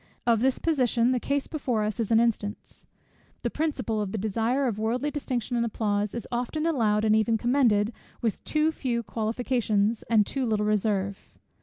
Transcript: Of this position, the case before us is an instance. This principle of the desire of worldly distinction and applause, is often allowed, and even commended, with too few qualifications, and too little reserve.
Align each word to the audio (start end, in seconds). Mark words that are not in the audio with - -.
Of 0.25 0.39
this 0.39 0.57
position, 0.57 1.11
the 1.11 1.19
case 1.19 1.45
before 1.45 1.83
us 1.83 1.99
is 1.99 2.09
an 2.09 2.19
instance. 2.19 2.87
This 3.43 3.51
principle 3.53 4.01
of 4.01 4.11
the 4.11 4.17
desire 4.17 4.65
of 4.65 4.79
worldly 4.79 5.11
distinction 5.11 5.55
and 5.55 5.63
applause, 5.63 6.15
is 6.15 6.27
often 6.31 6.65
allowed, 6.65 7.05
and 7.05 7.15
even 7.15 7.37
commended, 7.37 7.93
with 8.19 8.43
too 8.43 8.71
few 8.71 9.03
qualifications, 9.03 10.01
and 10.09 10.25
too 10.25 10.43
little 10.47 10.65
reserve. 10.65 11.37